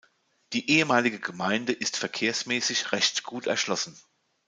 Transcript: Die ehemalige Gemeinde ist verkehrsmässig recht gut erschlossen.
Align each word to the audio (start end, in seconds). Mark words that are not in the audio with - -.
Die 0.53 0.67
ehemalige 0.71 1.19
Gemeinde 1.19 1.73
ist 1.73 1.95
verkehrsmässig 1.95 2.91
recht 2.91 3.21
gut 3.21 3.45
erschlossen. 3.45 3.95